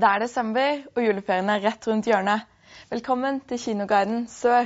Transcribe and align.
Det 0.00 0.08
er 0.08 0.18
desember, 0.18 0.78
og 0.96 1.02
juleferien 1.04 1.50
er 1.52 1.60
rett 1.60 1.86
rundt 1.88 2.06
hjørnet. 2.08 2.46
Velkommen 2.88 3.40
til 3.48 3.58
Kinoguiden 3.60 4.22
Sør. 4.32 4.64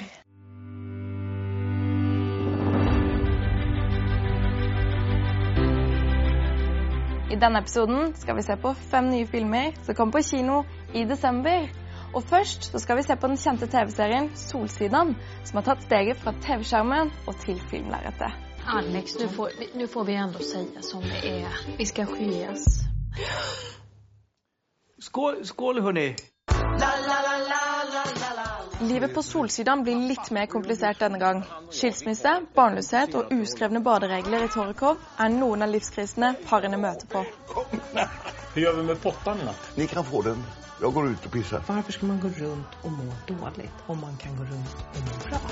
I 7.35 7.39
denne 7.43 7.59
episoden 7.65 8.15
skal 8.15 8.37
vi 8.39 8.45
se 8.47 8.57
på 8.63 8.77
fem 8.93 9.11
nye 9.11 9.27
filmer 9.27 9.75
som 9.83 9.99
kommer 9.99 10.21
på 10.21 10.23
kino 10.29 10.63
i 10.95 11.03
desember. 11.05 11.67
Og 12.15 12.23
først 12.23 12.71
så 12.71 12.79
skal 12.79 12.97
vi 12.97 13.03
se 13.03 13.17
på 13.17 13.27
den 13.27 13.37
kjente 13.37 13.67
TV-serien 13.67 14.31
Solsidan, 14.39 15.17
som 15.45 15.59
har 15.59 15.67
tatt 15.73 15.83
steget 15.89 16.23
fra 16.23 16.37
TV-skjermen 16.47 17.11
og 17.27 17.41
til 17.43 17.59
filmlerretet. 17.73 18.39
Alex, 18.71 19.19
nå 19.19 19.27
får, 19.35 19.51
får 19.97 20.05
vi 20.05 20.15
ändå 20.15 20.47
si 20.47 20.69
som 20.93 21.03
det 21.03 21.25
er. 21.41 21.65
Vi 21.79 21.91
skal 21.91 22.07
skiljas. 22.07 22.85
Skål, 25.05 25.47
skål 25.47 25.81
hörni! 25.81 26.17
Livet 28.81 29.15
på 29.15 29.23
Solsidan 29.23 29.83
blir 29.83 29.97
litt 29.97 30.31
mer 30.31 30.47
komplisert 30.47 30.99
denne 30.99 31.19
gang. 31.19 31.43
Skilsmisse, 31.71 32.33
barnløshet 32.57 33.13
og 33.21 33.35
uskrevne 33.37 33.83
baderegler 33.85 34.47
i 34.47 34.49
Torekov 34.55 35.03
er 35.21 35.35
noen 35.35 35.67
av 35.67 35.75
livskrisene 35.75 36.31
parene 36.49 36.81
møter 36.81 37.11
på. 37.13 37.21
Hva 37.51 38.07
gjør 38.63 38.79
vi 38.79 38.87
med 38.93 39.03
pottene? 39.03 39.45
natt? 39.51 39.69
Ni 39.77 39.89
kan 39.93 40.09
få 40.09 40.23
den. 40.25 40.41
Jeg 40.81 40.95
går 40.97 41.11
ut 41.11 41.29
og 41.29 41.37
pisser. 41.37 41.69
Hvorfor 41.69 41.99
skal 41.99 42.13
man 42.15 42.23
gå 42.25 42.33
rundt 42.39 42.81
og 42.81 42.97
må 42.97 43.19
dårlig 43.29 43.69
om 43.87 44.01
man 44.07 44.17
kan 44.25 44.41
gå 44.41 44.49
rundt 44.55 44.89
og 44.89 45.05
må 45.05 45.19
bra? 45.27 45.43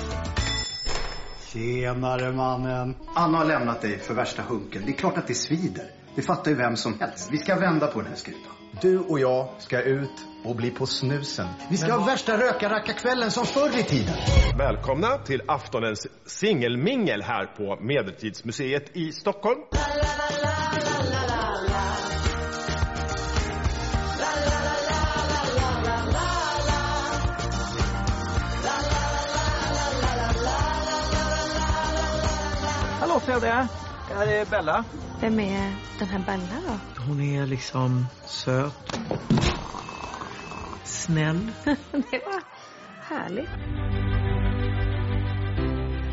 Tjenare 1.51 2.33
mannen. 2.41 2.97
Anna 3.13 3.45
har 3.45 3.53
forlatt 3.53 3.85
deg 3.85 4.01
for 4.01 4.17
verste 4.17 4.49
hunken. 4.49 4.81
Det 4.89 4.97
er 4.97 4.99
klart 5.05 5.21
at 5.21 5.29
det 5.29 5.37
svider. 5.37 5.93
Det 6.17 6.25
fatter 6.25 6.57
jo 6.57 6.61
hvem 6.63 6.81
som 6.87 6.97
helst. 7.05 7.29
Vi 7.29 7.45
skal 7.45 7.61
vende 7.61 7.93
på 7.93 8.01
denne 8.01 8.17
här 8.17 8.25
skutan. 8.25 8.62
Du 8.81 8.99
och 8.99 9.19
jag 9.19 9.49
ska 9.59 9.81
ut 9.81 10.25
och 10.43 10.55
bli 10.55 10.71
på 10.71 10.85
snusen. 10.85 11.47
Vi 11.69 11.77
ska 11.77 11.91
ha 11.93 12.05
värsta 12.05 12.37
rökarrackarkvällen 12.37 13.31
som 13.31 13.45
förr 13.45 13.79
i 13.79 13.83
tiden. 13.83 14.15
Välkomna 14.57 15.17
till 15.17 15.41
aftonens 15.47 16.07
singelmingel 16.25 17.21
här 17.21 17.45
på 17.45 17.77
Medeltidsmuseet 17.81 18.97
i 18.97 19.11
Stockholm. 19.11 19.59
Hallå 32.99 33.19
Frode! 33.19 33.67
Det 34.07 34.13
här 34.13 34.27
är 34.27 34.45
Bella. 34.45 34.85
Vem 35.23 35.39
är 35.39 35.75
den 35.99 36.07
här 36.07 36.19
Bella 36.19 36.61
då? 36.67 37.01
Hon 37.07 37.21
är 37.21 37.45
liksom 37.45 38.05
söt. 38.25 38.99
Snäll. 40.83 41.51
Det 41.91 42.21
var 42.25 42.43
härligt. 43.01 43.49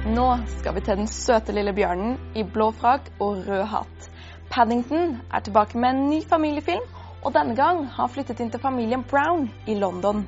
Nå 0.07 0.39
skal 0.59 0.75
vi 0.75 0.81
til 0.81 0.97
den 0.97 1.09
søte 1.09 1.53
lille 1.53 1.73
bjørnen 1.75 2.15
i 2.39 2.45
blå 2.45 2.71
frakk 2.71 3.11
og 3.19 3.43
rød 3.49 3.65
hatt. 3.73 4.11
Paddington 4.51 5.19
er 5.33 5.41
tilbake 5.41 5.79
med 5.79 5.91
en 5.91 6.07
ny 6.11 6.23
familiefilm, 6.31 6.87
og 7.25 7.35
denne 7.35 7.57
gang 7.57 7.83
har 7.87 8.07
han 8.07 8.15
flyttet 8.15 8.41
inn 8.41 8.55
til 8.55 8.63
familien 8.63 9.03
Brown 9.03 9.51
i 9.67 9.75
London. 9.75 10.23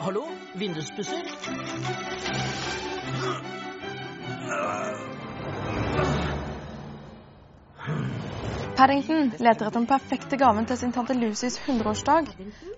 Hallo, 0.00 0.24
Vinduspusser? 0.54 1.20
Paddington 8.76 9.30
leter 9.38 9.66
etter 9.66 9.70
den 9.72 9.86
perfekte 9.88 10.36
gaven 10.36 10.66
til 10.68 10.76
sin 10.76 10.90
tante 10.92 11.14
Lucys 11.16 11.54
100-årsdag. 11.62 12.26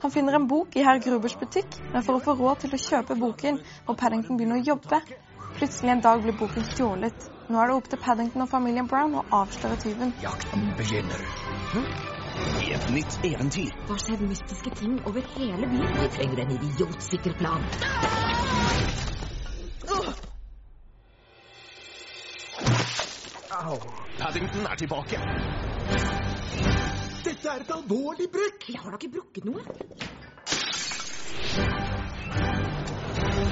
Han 0.04 0.12
finner 0.14 0.36
en 0.38 0.46
bok 0.46 0.76
i 0.78 0.84
herr 0.86 1.00
Grubers 1.02 1.34
butikk, 1.40 1.74
men 1.90 2.04
for 2.06 2.18
å 2.18 2.22
få 2.22 2.36
råd 2.38 2.60
til 2.62 2.76
å 2.76 2.78
kjøpe 2.84 3.16
boken 3.18 3.58
må 3.88 3.96
Paddington 3.98 4.38
begynne 4.38 4.60
å 4.60 4.66
jobbe. 4.68 5.00
Plutselig 5.58 5.96
en 5.96 6.04
dag 6.04 6.22
blir 6.22 6.38
boken 6.38 6.68
stjålet. 6.70 7.26
Nå 7.48 7.58
er 7.58 7.72
det 7.72 7.78
opp 7.80 7.90
til 7.90 8.02
Paddington 8.04 8.46
og 8.46 8.52
familien 8.52 8.86
Brown 8.86 9.18
å 9.18 9.26
avsløre 9.40 9.80
tyven. 9.82 10.14
Jakten 10.22 10.70
begynner. 10.78 11.26
I 12.62 12.72
et 12.78 12.90
nytt 12.94 13.18
eventyr. 13.32 13.74
Hva 13.90 13.98
skjer 13.98 14.22
mystiske 14.22 14.76
ting 14.78 15.00
over 15.02 15.26
hele 15.34 15.66
byen? 15.74 15.98
Vi 15.98 16.12
trenger 16.14 16.44
en 16.46 16.58
idiotsikker 16.60 17.34
plan. 17.42 17.66
Paddington 23.48 24.66
er 24.70 24.74
tilbake. 24.76 25.18
Dette 27.24 27.48
er 27.48 27.62
et 27.62 27.70
alvorlig 27.72 28.26
brekk! 28.32 28.66
Jeg 28.68 28.80
har 28.82 28.92
da 28.92 28.98
ikke 29.00 29.14
brukket 29.14 29.46
noe. 29.48 29.62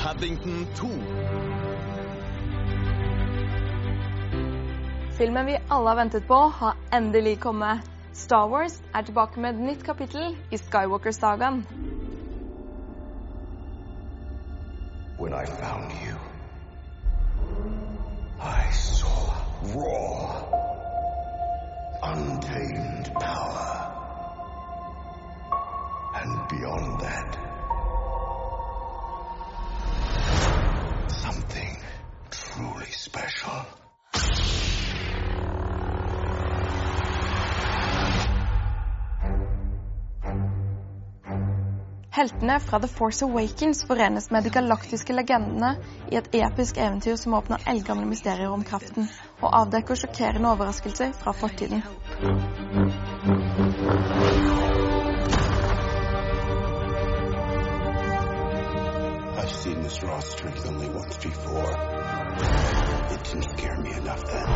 Paddington 0.03 0.67
2. 0.77 0.91
Filmen 5.17 5.49
vi 5.49 5.57
alle 5.57 5.89
har 5.89 5.97
ventet 6.03 6.29
på, 6.29 6.43
har 6.61 6.77
endelig 6.93 7.39
kommet. 7.41 7.81
Star 8.13 8.51
Wars 8.53 8.77
er 8.95 9.03
tilbake 9.09 9.41
med 9.41 9.55
et 9.55 9.61
nytt 9.71 9.85
kapittel 9.85 10.37
i 10.53 10.61
Skywalker-sagaen. 10.61 11.65
When 15.19 15.33
I 15.33 15.47
found 15.47 15.91
you, 16.05 16.17
I 18.41 18.71
saw 18.73 19.36
raw, 19.63 20.45
untamed 22.03 23.13
power. 23.15 23.93
And 26.15 26.49
beyond 26.49 27.01
that, 27.01 27.46
Heltene 42.17 42.61
fra 42.61 42.79
The 42.81 42.89
Force 42.89 43.25
Awakens 43.25 43.85
forenes 43.85 44.31
med 44.31 44.45
de 44.45 44.51
galaktiske 44.51 45.13
legendene 45.13 45.75
i 46.09 46.17
et 46.17 46.31
episk 46.39 46.79
eventyr 46.81 47.19
som 47.21 47.35
åpner 47.37 47.67
eldgamle 47.69 48.07
mysterier 48.09 48.49
om 48.49 48.63
kraften, 48.65 49.11
og 49.43 49.53
avdekker 49.59 49.99
sjokkerende 50.01 50.49
overraskelser 50.55 51.13
fra 51.21 51.35
fortiden. 51.37 51.83
I've 59.37 59.53
seen 59.53 59.83
this 59.83 60.03
raw 60.03 60.21
strength 60.21 60.67
only 60.67 60.89
once 60.89 61.19
before. 61.19 61.71
It 63.13 63.25
didn't 63.29 63.59
scare 63.59 63.77
me 63.83 63.93
enough 63.93 64.25
then. 64.25 64.49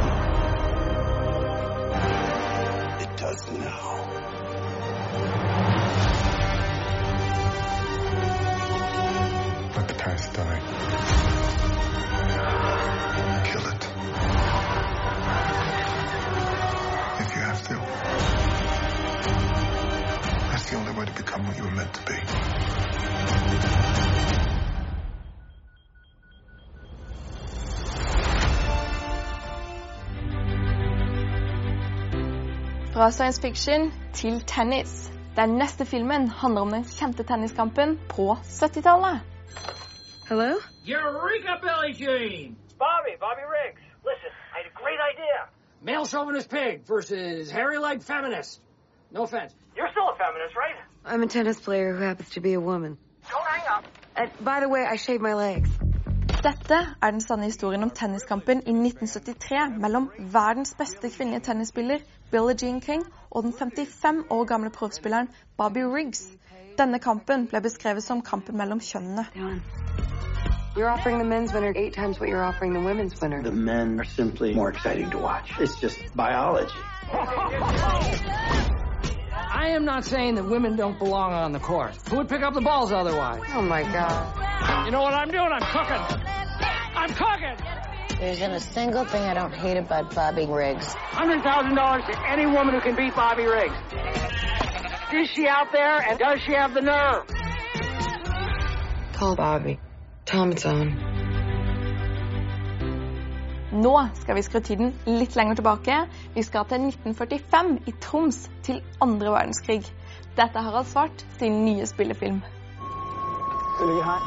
It 3.05 3.17
does 3.19 3.51
now. 3.53 5.50
The 20.71 20.77
only 20.77 20.93
way 20.93 21.05
to 21.05 21.13
become 21.13 21.47
what 21.47 21.57
you 21.57 21.65
were 21.65 21.71
meant 21.71 21.93
to 21.95 22.03
be. 22.07 22.15
Fra 32.93 33.11
science 33.11 33.41
fiction 33.41 33.93
til 34.13 34.41
tennis. 34.47 35.13
Den 35.37 35.49
neste 35.49 35.85
filmen 35.87 36.29
handler 36.29 36.61
om 36.61 36.71
den 36.71 36.85
kjente 36.85 37.23
tenniskampen 37.23 37.99
på 38.09 38.33
70-tallet. 38.33 39.21
Hello? 40.29 40.51
Eureka, 40.87 41.53
Billy 41.63 41.93
Jean! 41.95 42.57
Bobby, 42.79 43.15
Bobby 43.21 43.45
Riggs. 43.57 43.83
Listen, 44.05 44.33
I 44.55 44.57
had 44.59 44.67
a 44.67 44.75
great 44.83 45.01
idea. 45.13 45.39
Male 45.83 46.07
chauvinist 46.07 46.51
pig 46.51 46.87
versus 46.89 47.51
hairy 47.51 47.79
leg 47.79 48.03
feminist. 48.03 48.61
No 49.13 49.25
offense. 49.25 49.53
You're 49.77 49.91
still 49.91 50.09
a 50.09 50.17
feminist, 50.17 50.55
right? 50.57 50.77
I'm 51.05 51.23
a 51.23 51.27
tennis 51.27 51.61
player 51.61 51.97
who 51.97 52.03
happens 52.03 52.31
to 52.31 52.41
be 52.41 52.53
a 52.55 52.61
woman. 52.61 52.97
Don't 53.29 53.47
hang 53.47 53.67
up. 53.69 53.85
And 54.17 54.31
by 54.45 54.61
the 54.61 54.69
way, 54.69 54.85
I 54.85 54.97
shave 54.97 55.21
my 55.21 55.35
legs. 55.35 55.71
Dette 56.43 56.97
er 57.03 57.11
den 57.11 57.21
sanne 57.21 57.45
historien 57.45 57.83
om 57.83 57.91
tenniskampen 57.91 58.63
i 58.67 58.73
1973 58.73 59.79
mellom 59.79 60.11
verdens 60.19 60.75
beste 60.75 61.11
kvinnelige 61.11 61.41
tennisspiller 61.41 61.99
Billie 62.31 62.57
Jean 62.63 62.81
King 62.81 63.03
og 63.31 63.43
den 63.43 63.53
55 63.53 64.25
år 64.31 64.45
gamle 64.45 64.71
proffspilleren 64.71 65.29
Bobby 65.57 65.83
Riggs. 65.83 66.29
Denne 66.79 66.99
kampen 66.99 67.47
ble 67.47 67.61
beskrevet 67.61 68.03
som 68.03 68.23
kampen 68.23 68.57
mellom 68.57 68.81
kjønnene. 68.81 69.27
You're 70.77 70.89
offering 70.89 71.19
the 71.19 71.29
men's 71.29 71.53
winner 71.53 71.73
eight 71.77 71.95
times 71.95 72.21
what 72.21 72.29
you're 72.31 72.45
offering 72.45 72.73
the 72.73 72.81
women's 72.81 73.21
winner. 73.21 73.43
The 73.43 73.51
men 73.51 73.99
are 74.01 74.05
simply 74.05 74.55
more 74.55 74.71
exciting 74.71 75.11
to 75.11 75.19
watch. 75.19 75.59
It's 75.61 75.81
just 75.81 75.99
biology. 76.17 76.79
am 79.69 79.85
not 79.85 80.05
saying 80.05 80.35
that 80.37 80.45
women 80.45 80.77
don't 80.77 80.99
belong 80.99 81.33
on 81.33 81.53
the 81.53 81.61
court. 81.61 81.97
Who 82.09 82.17
would 82.17 82.29
pick 82.29 82.43
up 82.43 82.55
the 82.55 82.61
balls 82.61 82.93
otherwise? 82.93 83.43
Oh 83.55 83.63
my 83.63 83.83
God. 83.83 84.85
You 84.87 84.91
know 84.91 85.03
what 85.03 85.15
I'm 85.15 85.31
doing? 85.31 85.51
I'm 85.51 85.63
cooking. 85.63 86.21
I'm 86.95 87.11
cooking. 87.15 88.19
There 88.19 88.33
isn't 88.33 88.51
a 88.51 88.61
single 88.61 89.05
thing 89.05 89.23
I 89.23 89.35
don't 89.35 89.55
hate 89.55 89.77
about 89.79 90.15
Bobby 90.15 90.47
Riggs. 90.47 90.87
$100,000 90.87 92.07
to 92.07 92.31
any 92.31 92.47
woman 92.47 92.75
who 92.75 92.81
can 92.81 92.95
beat 92.95 93.15
Bobby 93.15 93.45
Riggs. 93.45 93.75
Is 95.13 95.29
she 95.31 95.47
out 95.47 95.73
there 95.73 96.01
and 96.03 96.19
does 96.19 96.41
she 96.43 96.53
have 96.53 96.75
the 96.75 96.83
nerve? 96.83 97.27
Call 99.15 99.37
Bobby. 99.37 99.81
Tell 100.25 100.43
him 100.43 100.53
it's 100.53 100.67
on. 100.67 101.10
Nå 103.73 104.09
skal 104.19 104.35
vi 104.35 104.43
skru 104.43 104.61
tiden 104.61 104.89
litt 105.07 105.37
lenger 105.39 105.61
tilbake. 105.61 106.01
Vi 106.35 106.43
skal 106.43 106.65
til 106.67 106.89
1945 106.89 107.77
i 107.87 107.93
Troms, 108.03 108.49
til 108.67 108.81
andre 108.99 109.31
verdenskrig. 109.31 109.85
Dette 110.35 110.59
er 110.59 110.67
Harald 110.67 110.89
Svart 110.91 111.23
sin 111.39 111.63
nye 111.65 111.87
spillefilm. 111.87 112.41
Det 113.79 113.87
ligger 113.87 114.05
her. 114.11 114.21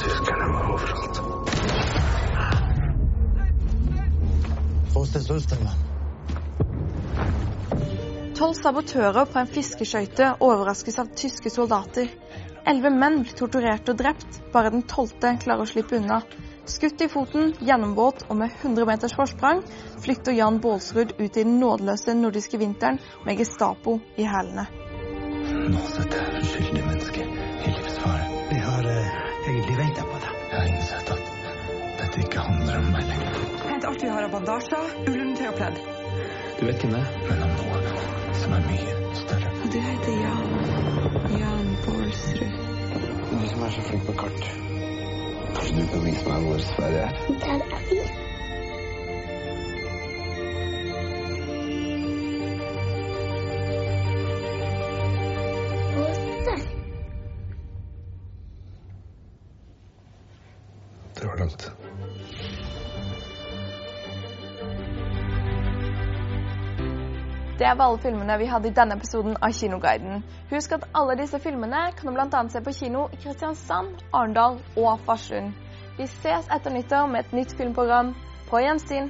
Tyskerne 0.00 0.48
var 0.54 0.72
overalt. 0.72 1.22
Tolv 8.36 8.56
sabotører 8.56 9.28
på 9.28 9.38
en 9.40 9.52
fiskeskøyte 9.52 10.32
overraskes 10.40 10.98
av 11.02 11.12
tyske 11.20 11.52
soldater. 11.52 12.08
Elleve 12.66 12.90
menn 12.96 13.20
blir 13.22 13.36
torturert 13.36 13.92
og 13.92 14.00
drept, 14.00 14.40
bare 14.56 14.72
den 14.72 14.82
tolvte 14.88 15.36
klarer 15.44 15.62
å 15.62 15.68
slippe 15.68 16.00
unna. 16.00 16.22
Skutt 16.66 17.00
i 17.00 17.06
foten, 17.08 17.52
gjennomvåt 17.62 18.24
og 18.26 18.36
med 18.40 18.50
100 18.62 18.86
meters 18.88 19.12
forsprang 19.14 19.60
flykter 20.02 20.34
Jan 20.34 20.58
Baalsrud 20.60 21.12
ut 21.18 21.36
i 21.36 21.44
den 21.44 21.60
nådeløse 21.60 22.14
nordiske 22.18 22.58
vinteren 22.58 22.98
med 23.26 23.38
Gestapo 23.38 24.00
i 24.18 24.26
hælene. 24.26 24.64
Nå 25.70 25.84
setter 25.92 26.24
jeg 26.24 26.42
uskyldige 26.42 26.88
mennesker 26.88 27.22
i 27.22 27.70
livsfare. 27.70 28.26
Vi 28.50 28.58
har 28.66 28.90
egentlig 28.90 29.78
venta 29.78 30.08
på 30.10 30.18
det. 30.24 30.34
Jeg 30.50 30.58
har 30.58 30.68
innsett 30.72 31.14
at 31.14 31.32
dette 32.02 32.26
ikke 32.26 32.44
handler 32.48 32.82
om 32.82 32.90
meg 32.96 33.08
lenger. 33.12 33.40
Hent 33.70 33.88
alt 33.92 34.02
vi 34.02 34.12
har 34.16 34.26
av 34.26 34.34
bandasjer, 34.34 34.92
ullundertøy 35.06 35.48
og 35.52 35.56
pledd. 35.62 35.82
Du 36.58 36.66
vet 36.66 36.82
hvem 36.82 36.98
det? 36.98 37.06
Men 37.30 37.46
om 37.46 37.56
noe 37.62 37.96
som 38.42 38.58
er 38.58 38.70
mye 38.72 39.00
større. 39.22 39.56
Og 39.62 39.70
du 39.70 39.80
heter 39.86 40.22
Jan. 40.26 40.54
Jan 41.38 41.74
Baalsrud. 41.86 42.62
Du 43.30 43.50
som 43.54 43.68
er 43.70 43.76
så 43.78 43.90
flink 43.90 44.08
på 44.10 44.22
kart. 44.24 44.65
Du 45.54 45.86
kan 45.92 46.04
vise 46.04 46.28
meg 46.28 46.40
hvor 46.46 46.58
Sverige 46.58 46.98
er? 46.98 47.10
Der 47.40 47.54
er 47.54 47.82
vi. 47.90 48.00
Det 61.16 61.26
var 61.28 61.36
langt. 61.36 61.72
Det 67.58 67.78
var 67.78 67.86
alle 67.86 67.98
filmene 67.98 68.34
vi 68.38 68.46
hadde 68.46 68.68
i 68.68 68.74
denne 68.76 68.98
episoden 68.98 69.36
av 69.40 69.52
Kinoguiden. 69.56 70.18
Husk 70.50 70.74
at 70.76 70.82
alle 70.92 71.14
disse 71.16 71.38
filmene 71.40 71.86
kan 71.96 72.10
du 72.10 72.12
bl.a. 72.12 72.42
se 72.52 72.60
på 72.60 72.74
kino 72.76 73.06
i 73.12 73.16
Kristiansand, 73.16 74.02
Arendal 74.12 74.58
og 74.76 74.98
Farsund. 75.06 75.54
Vi 75.96 76.04
ses 76.04 76.50
etter 76.52 76.74
nyttår 76.74 77.06
med 77.08 77.24
et 77.24 77.32
nytt 77.32 77.54
filmprogram. 77.56 78.12
På 78.50 78.60
gjensyn. 78.60 79.08